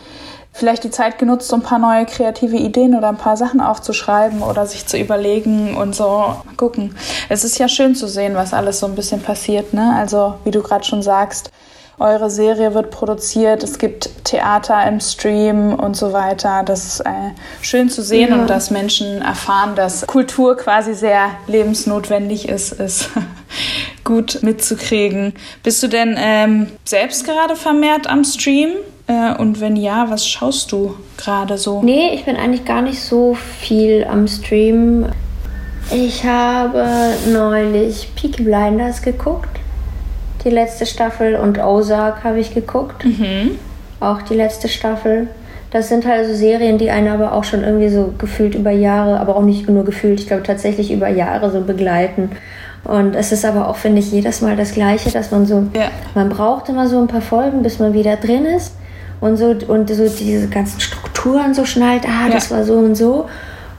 [0.53, 4.41] vielleicht die Zeit genutzt, um ein paar neue kreative Ideen oder ein paar Sachen aufzuschreiben
[4.41, 6.95] oder sich zu überlegen und so mal gucken.
[7.27, 9.93] Es ist ja schön zu sehen, was alles so ein bisschen passiert, ne?
[9.97, 11.51] Also, wie du gerade schon sagst,
[11.99, 16.63] eure Serie wird produziert, es gibt Theater im Stream und so weiter.
[16.65, 18.35] Das ist äh, schön zu sehen ja.
[18.41, 23.09] und dass Menschen erfahren, dass Kultur quasi sehr lebensnotwendig ist, ist
[24.03, 25.33] gut mitzukriegen.
[25.61, 28.71] Bist du denn ähm, selbst gerade vermehrt am Stream?
[29.07, 31.81] Äh, und wenn ja, was schaust du gerade so?
[31.81, 35.07] Nee, ich bin eigentlich gar nicht so viel am Stream.
[35.91, 36.85] Ich habe
[37.31, 39.59] neulich Peaky Blinders geguckt.
[40.45, 43.03] Die letzte Staffel und Ozark habe ich geguckt.
[43.05, 43.51] Mhm.
[43.99, 45.27] Auch die letzte Staffel.
[45.71, 49.19] Das sind halt so Serien, die einen aber auch schon irgendwie so gefühlt über Jahre,
[49.19, 52.31] aber auch nicht nur gefühlt, ich glaube tatsächlich über Jahre so begleiten.
[52.83, 55.87] Und es ist aber auch, finde ich, jedes Mal das Gleiche, dass man so, ja.
[56.15, 58.73] man braucht immer so ein paar Folgen, bis man wieder drin ist
[59.23, 62.57] und so und so diese ganzen Strukturen so schnallt, ah, das ja.
[62.57, 63.27] war so und so.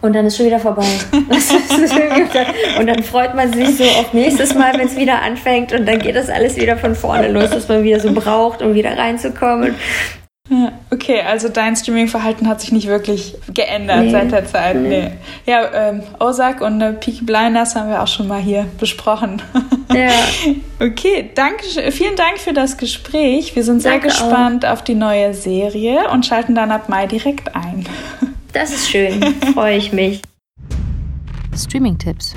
[0.00, 0.84] Und dann ist schon wieder vorbei.
[2.78, 5.72] und dann freut man sich so auf nächstes Mal, wenn es wieder anfängt.
[5.72, 8.74] Und dann geht das alles wieder von vorne los, dass man wieder so braucht, um
[8.74, 9.74] wieder reinzukommen.
[10.50, 14.10] Ja, okay, also dein Streaming-Verhalten hat sich nicht wirklich geändert nee.
[14.10, 14.76] seit der Zeit.
[14.76, 14.88] Nee.
[14.88, 15.10] nee.
[15.46, 19.40] Ja, ähm, Ozark und äh, Peaky Blinders haben wir auch schon mal hier besprochen.
[19.94, 20.10] Ja.
[20.86, 23.56] okay, danke, vielen Dank für das Gespräch.
[23.56, 24.72] Wir sind sehr danke gespannt auch.
[24.72, 27.86] auf die neue Serie und schalten dann ab Mai direkt ein.
[28.52, 29.20] Das ist schön,
[29.52, 30.22] freue ich mich.
[31.56, 32.36] Streaming-Tipps.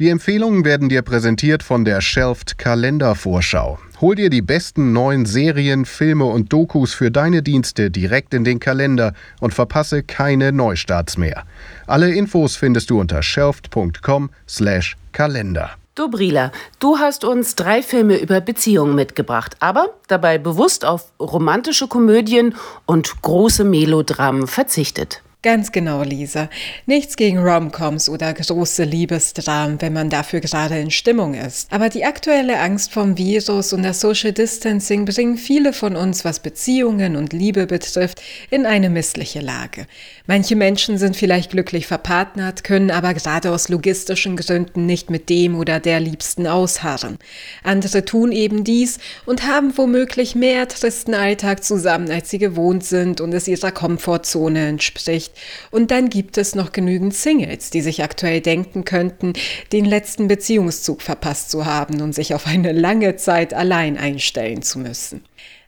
[0.00, 3.78] Die Empfehlungen werden dir präsentiert von der Shelfed Kalendervorschau.
[4.00, 8.58] Hol dir die besten neuen Serien, Filme und Dokus für deine Dienste direkt in den
[8.58, 11.44] Kalender und verpasse keine Neustarts mehr.
[11.86, 15.70] Alle Infos findest du unter shelfed.com/kalender.
[15.94, 22.54] Dobrila, du hast uns drei Filme über Beziehungen mitgebracht, aber dabei bewusst auf romantische Komödien
[22.86, 25.20] und große Melodramen verzichtet.
[25.42, 26.50] Ganz genau, Lisa.
[26.84, 31.72] Nichts gegen Romcoms oder große Liebesdramen, wenn man dafür gerade in Stimmung ist.
[31.72, 36.40] Aber die aktuelle Angst vom Virus und das Social Distancing bringen viele von uns, was
[36.40, 39.86] Beziehungen und Liebe betrifft, in eine missliche Lage.
[40.26, 45.58] Manche Menschen sind vielleicht glücklich verpartnert, können aber gerade aus logistischen Gründen nicht mit dem
[45.58, 47.16] oder der Liebsten ausharren.
[47.64, 53.22] Andere tun eben dies und haben womöglich mehr tristen Alltag zusammen, als sie gewohnt sind
[53.22, 55.42] und es ihrer Komfortzone entspricht nicht.
[55.70, 59.32] Und dann gibt es noch genügend Singles, die sich aktuell denken könnten,
[59.72, 64.78] den letzten Beziehungszug verpasst zu haben und sich auf eine lange Zeit allein einstellen zu
[64.78, 65.22] müssen.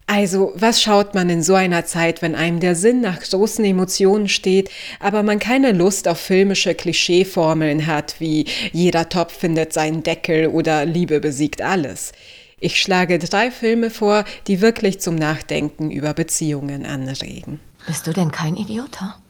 [0.09, 4.29] Also, was schaut man in so einer Zeit, wenn einem der Sinn nach großen Emotionen
[4.29, 10.49] steht, aber man keine Lust auf filmische Klischeeformeln hat, wie jeder Topf findet seinen Deckel
[10.49, 12.13] oder Liebe besiegt alles?
[12.59, 17.61] Ich schlage drei Filme vor, die wirklich zum Nachdenken über Beziehungen anregen.
[17.87, 19.22] Bist du denn kein Idioter?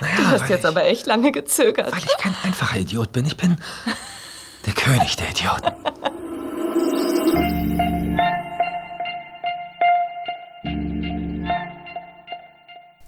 [0.00, 1.92] Naja, du hast jetzt ich, aber echt lange gezögert.
[1.92, 3.26] Weil ich kein einfacher Idiot bin.
[3.26, 3.58] Ich bin
[4.66, 5.72] der König der Idioten.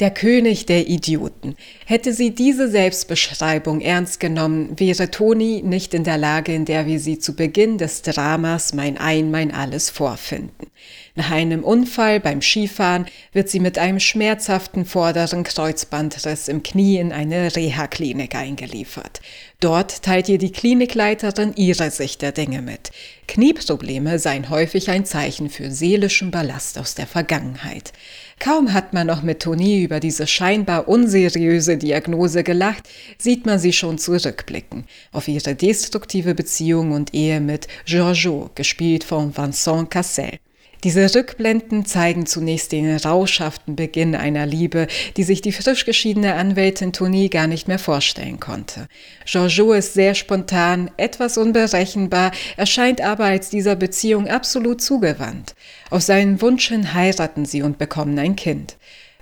[0.01, 1.57] Der König der Idioten.
[1.85, 6.99] Hätte sie diese Selbstbeschreibung ernst genommen, wäre Toni nicht in der Lage, in der wir
[6.99, 10.71] sie zu Beginn des Dramas Mein Ein, mein Alles vorfinden.
[11.17, 17.13] Nach einem Unfall beim Skifahren wird sie mit einem schmerzhaften vorderen Kreuzbandriss im Knie in
[17.13, 19.21] eine Reha-Klinik eingeliefert.
[19.59, 22.91] Dort teilt ihr die Klinikleiterin ihre Sicht der Dinge mit.
[23.27, 27.93] Knieprobleme seien häufig ein Zeichen für seelischen Ballast aus der Vergangenheit.
[28.41, 33.75] Kaum hat man noch mit Toni über diese scheinbar unseriöse Diagnose gelacht, sieht man sie
[33.75, 40.39] schon zurückblicken auf ihre destruktive Beziehung und Ehe mit Giorgio, gespielt von Vincent Cassel.
[40.83, 44.87] Diese Rückblenden zeigen zunächst den rauschhaften Beginn einer Liebe,
[45.19, 48.89] die sich die frisch geschiedene Anwältin Toni gar nicht mehr vorstellen konnte.
[49.27, 55.55] Giorgio ist sehr spontan, etwas unberechenbar, erscheint aber als dieser Beziehung absolut zugewandt.
[55.91, 58.77] Auf seinen Wunsch hin heiraten sie und bekommen ein Kind.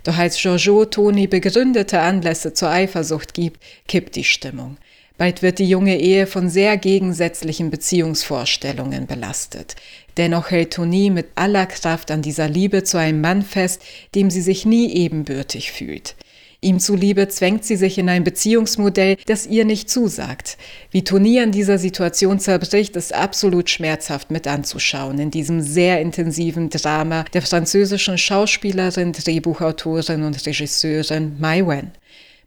[0.05, 4.77] Doch als Giorgio Toni begründete Anlässe zur Eifersucht gibt, kippt die Stimmung.
[5.19, 9.75] Bald wird die junge Ehe von sehr gegensätzlichen Beziehungsvorstellungen belastet.
[10.19, 13.83] Dennoch hält Toni mit aller Kraft an dieser Liebe zu einem Mann fest,
[14.17, 16.17] dem sie sich nie ebenbürtig fühlt.
[16.61, 20.59] Ihm zuliebe zwängt sie sich in ein Beziehungsmodell, das ihr nicht zusagt.
[20.91, 26.69] Wie Toni an dieser Situation zerbricht, ist absolut schmerzhaft mit anzuschauen in diesem sehr intensiven
[26.69, 31.93] Drama der französischen Schauspielerin, Drehbuchautorin und Regisseurin Mai Wen.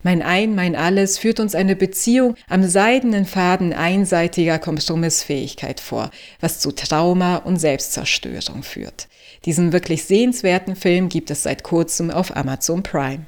[0.04, 6.10] Mein Ein, mein Alles führt uns eine Beziehung am seidenen Faden einseitiger Kompromissfähigkeit vor,
[6.40, 9.08] was zu Trauma und Selbstzerstörung führt.
[9.46, 13.28] Diesen wirklich sehenswerten Film gibt es seit kurzem auf Amazon Prime.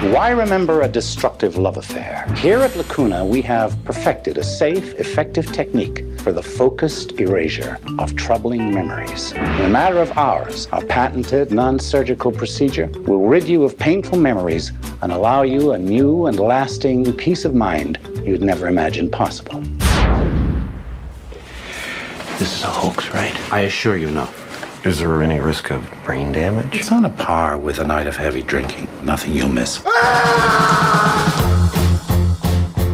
[0.00, 2.24] Why remember a destructive love affair?
[2.34, 8.14] Here at Lacuna, we have perfected a safe, effective technique for the focused erasure of
[8.14, 9.32] troubling memories.
[9.32, 14.18] In a matter of hours, our patented non surgical procedure will rid you of painful
[14.18, 19.60] memories and allow you a new and lasting peace of mind you'd never imagined possible.
[22.38, 23.34] This is a hoax, right?
[23.52, 24.28] I assure you, no.
[24.84, 26.74] Is there any risk of brain damage?
[26.74, 28.88] It's on a par with a night of heavy drinking.
[29.02, 29.82] Nothing you'll miss.
[29.84, 30.99] Ah!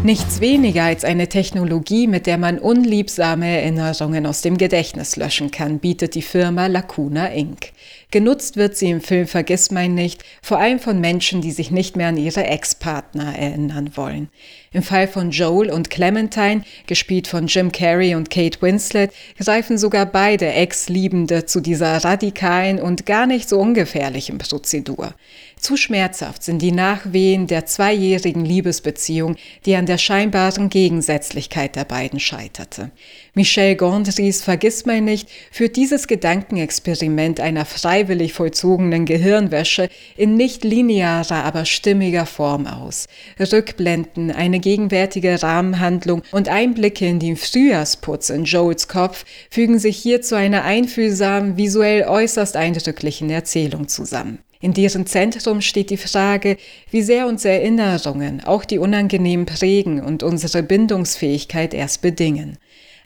[0.06, 5.80] Nichts weniger als eine Technologie, mit der man unliebsame Erinnerungen aus dem Gedächtnis löschen kann,
[5.80, 7.72] bietet die Firma Lacuna Inc.
[8.16, 12.08] Genutzt wird sie im Film Vergissmein nicht, vor allem von Menschen, die sich nicht mehr
[12.08, 14.30] an ihre Ex-Partner erinnern wollen.
[14.72, 20.06] Im Fall von Joel und Clementine, gespielt von Jim Carrey und Kate Winslet, greifen sogar
[20.06, 25.14] beide Ex-Liebende zu dieser radikalen und gar nicht so ungefährlichen Prozedur.
[25.58, 32.20] Zu schmerzhaft sind die Nachwehen der zweijährigen Liebesbeziehung, die an der scheinbaren Gegensätzlichkeit der beiden
[32.20, 32.90] scheiterte.
[33.32, 37.64] Michel Gondrys Vergissmein nicht führt dieses Gedankenexperiment einer
[38.06, 43.08] freiwillig vollzogenen Gehirnwäsche in nicht linearer, aber stimmiger Form aus.
[43.40, 50.22] Rückblenden, eine gegenwärtige Rahmenhandlung und Einblicke in den Frühjahrsputz in Joels Kopf fügen sich hier
[50.22, 54.38] zu einer einfühlsamen, visuell äußerst eindrücklichen Erzählung zusammen.
[54.60, 56.56] In deren Zentrum steht die Frage,
[56.90, 62.56] wie sehr uns Erinnerungen, auch die unangenehm prägen und unsere Bindungsfähigkeit erst bedingen.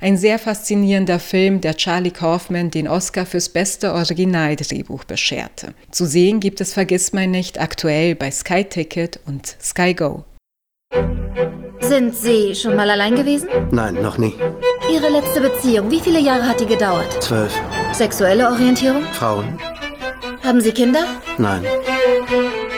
[0.03, 5.75] Ein sehr faszinierender Film, der Charlie Kaufman den Oscar fürs beste Originaldrehbuch bescherte.
[5.91, 10.25] Zu sehen gibt es Vergissmein nicht aktuell bei Sky Ticket und Sky Go.
[11.81, 13.49] Sind Sie schon mal allein gewesen?
[13.73, 14.33] Nein, noch nie.
[14.91, 17.23] Ihre letzte Beziehung, wie viele Jahre hat die gedauert?
[17.23, 17.53] Zwölf.
[17.93, 19.03] Sexuelle Orientierung?
[19.13, 19.59] Frauen?
[20.43, 21.05] Haben Sie Kinder?
[21.37, 21.63] Nein.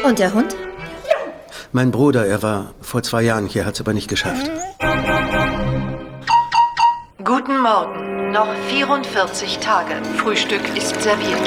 [0.05, 0.57] Und der Hund?
[1.71, 4.51] Mein Bruder, er war vor zwei Jahren hier, hat es aber nicht geschafft.
[7.25, 8.33] Guten Morgen.
[8.33, 10.03] Noch 44 Tage.
[10.17, 11.39] Frühstück ist serviert.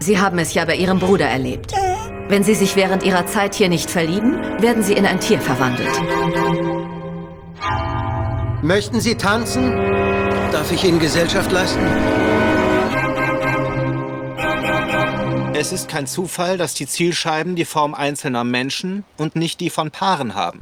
[0.00, 1.72] Sie haben es ja bei Ihrem Bruder erlebt.
[2.28, 5.90] Wenn Sie sich während Ihrer Zeit hier nicht verlieben, werden Sie in ein Tier verwandelt.
[8.62, 9.76] Möchten Sie tanzen?
[10.50, 11.86] Darf ich Ihnen Gesellschaft leisten?
[15.54, 19.90] Es ist kein Zufall, dass die Zielscheiben die Form einzelner Menschen und nicht die von
[19.92, 20.58] Paaren haben.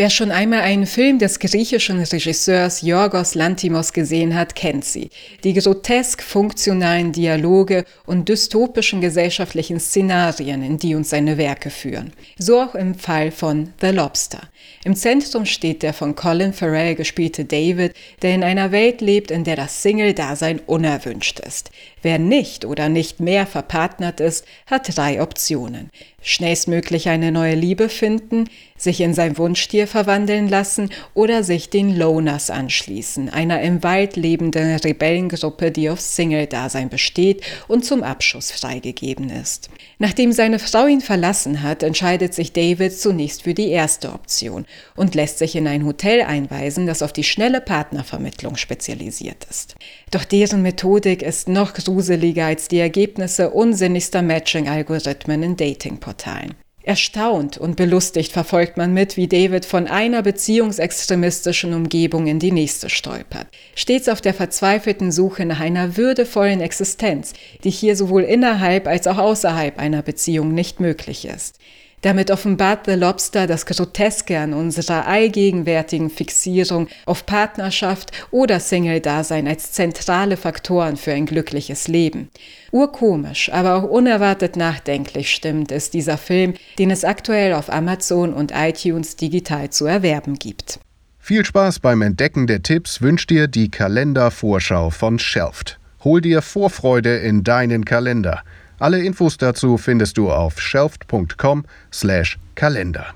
[0.00, 5.10] Wer schon einmal einen Film des griechischen Regisseurs Yorgos Lantimos gesehen hat, kennt sie.
[5.42, 12.12] Die grotesk funktionalen Dialoge und dystopischen gesellschaftlichen Szenarien, in die uns seine Werke führen.
[12.38, 14.42] So auch im Fall von The Lobster.
[14.84, 19.44] Im Zentrum steht der von Colin Farrell gespielte David, der in einer Welt lebt, in
[19.44, 21.70] der das Single-Dasein unerwünscht ist.
[22.00, 25.90] Wer nicht oder nicht mehr verpartnert ist, hat drei Optionen.
[26.22, 32.50] Schnellstmöglich eine neue Liebe finden, sich in sein Wunschtier verwandeln lassen oder sich den Loners
[32.50, 39.70] anschließen, einer im Wald lebenden Rebellengruppe, die auf Single-Dasein besteht und zum Abschuss freigegeben ist.
[39.98, 44.57] Nachdem seine Frau ihn verlassen hat, entscheidet sich David zunächst für die erste Option
[44.96, 49.76] und lässt sich in ein Hotel einweisen, das auf die schnelle Partnervermittlung spezialisiert ist.
[50.10, 56.54] Doch deren Methodik ist noch gruseliger als die Ergebnisse unsinnigster Matching-Algorithmen in Datingportalen.
[56.88, 62.88] Erstaunt und belustigt verfolgt man mit, wie David von einer beziehungsextremistischen Umgebung in die nächste
[62.88, 63.46] stolpert.
[63.74, 69.18] Stets auf der verzweifelten Suche nach einer würdevollen Existenz, die hier sowohl innerhalb als auch
[69.18, 71.58] außerhalb einer Beziehung nicht möglich ist.
[72.02, 79.72] Damit offenbart The Lobster das Groteske an unserer allgegenwärtigen Fixierung auf Partnerschaft oder Single-Dasein als
[79.72, 82.28] zentrale Faktoren für ein glückliches Leben.
[82.70, 88.52] Urkomisch, aber auch unerwartet nachdenklich stimmt ist dieser Film, den es aktuell auf Amazon und
[88.54, 90.78] iTunes digital zu erwerben gibt.
[91.18, 95.78] Viel Spaß beim Entdecken der Tipps wünscht dir die Kalendervorschau von Shelft.
[96.04, 98.42] Hol dir Vorfreude in deinen Kalender.
[98.78, 103.06] Alle Infos dazu findest du auf shelft.com/kalender.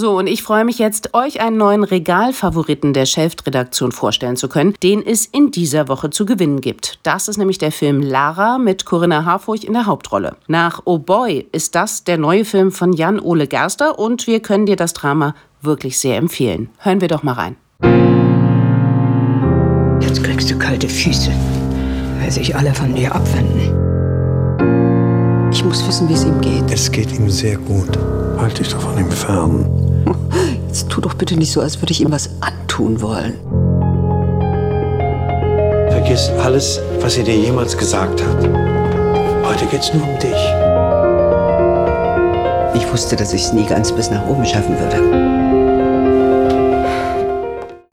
[0.00, 4.74] So, und ich freue mich jetzt, euch einen neuen Regalfavoriten der Shelft-Redaktion vorstellen zu können,
[4.80, 7.00] den es in dieser Woche zu gewinnen gibt.
[7.02, 10.36] Das ist nämlich der Film Lara mit Corinna Harfurch in der Hauptrolle.
[10.46, 14.76] Nach Oh Boy ist das der neue Film von Jan-Ole Gerster und wir können dir
[14.76, 16.70] das Drama wirklich sehr empfehlen.
[16.78, 17.56] Hören wir doch mal rein.
[20.00, 21.32] Jetzt kriegst du kalte Füße,
[22.20, 23.88] weil sich alle von dir abwenden.
[25.50, 26.70] Ich muss wissen, wie es ihm geht.
[26.70, 27.98] Es geht ihm sehr gut.
[28.38, 29.66] Halt dich doch von ihm fern.
[30.66, 33.34] Jetzt tu doch bitte nicht so, als würde ich ihm was antun wollen.
[35.90, 38.48] Vergiss alles, was sie dir jemals gesagt hat.
[39.44, 40.32] Heute geht's nur um dich.
[42.74, 45.27] Ich wusste, dass ich es nie ganz bis nach oben schaffen würde.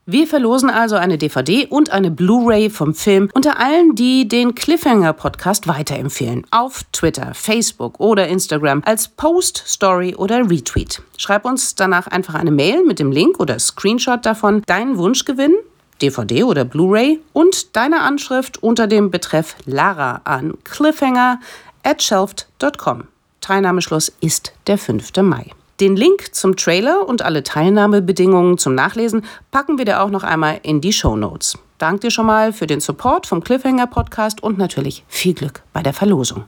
[0.08, 5.14] Wir verlosen also eine DVD und eine Blu-ray vom Film unter allen, die den Cliffhanger
[5.14, 6.46] Podcast weiterempfehlen.
[6.52, 11.02] Auf Twitter, Facebook oder Instagram als Post, Story oder Retweet.
[11.18, 15.58] Schreib uns danach einfach eine Mail mit dem Link oder Screenshot davon, deinen Wunsch gewinnen.
[16.04, 21.40] DVD oder Blu-ray und deine Anschrift unter dem Betreff Lara an cliffhanger
[21.82, 23.06] at shelft.com.
[23.42, 25.12] Teilnahmeschluss ist der 5.
[25.24, 25.50] Mai.
[25.82, 30.60] Den Link zum Trailer und alle Teilnahmebedingungen zum Nachlesen packen wir dir auch noch einmal
[30.64, 31.58] in die Show Notes.
[31.80, 35.84] Dank dir schon mal für den Support vom Cliffhanger Podcast und natürlich viel Glück bei
[35.84, 36.46] der Verlosung.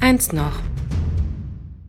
[0.00, 0.52] Eins noch.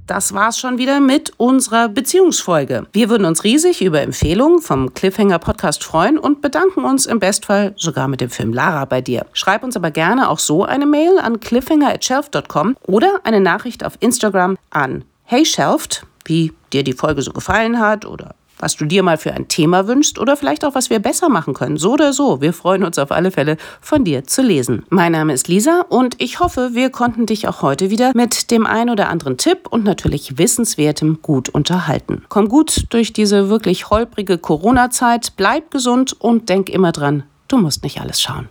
[0.08, 2.88] Das war's schon wieder mit unserer Beziehungsfolge.
[2.92, 7.74] Wir würden uns riesig über Empfehlungen vom Cliffhanger Podcast freuen und bedanken uns im Bestfall
[7.78, 9.26] sogar mit dem Film Lara bei dir.
[9.32, 14.58] Schreib uns aber gerne auch so eine Mail an cliffhanger@shelf.com oder eine Nachricht auf Instagram
[14.70, 19.34] an heyshelft, wie dir die Folge so gefallen hat oder was du dir mal für
[19.34, 21.78] ein Thema wünschst oder vielleicht auch, was wir besser machen können.
[21.78, 22.42] So oder so.
[22.42, 24.84] Wir freuen uns auf alle Fälle, von dir zu lesen.
[24.90, 28.66] Mein Name ist Lisa und ich hoffe, wir konnten dich auch heute wieder mit dem
[28.66, 32.24] ein oder anderen Tipp und natürlich Wissenswertem gut unterhalten.
[32.30, 37.84] Komm gut durch diese wirklich holprige Corona-Zeit, bleib gesund und denk immer dran, du musst
[37.84, 38.46] nicht alles schauen.